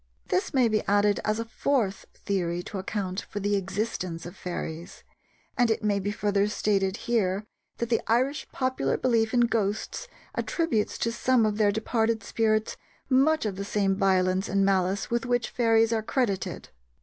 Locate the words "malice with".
14.65-15.27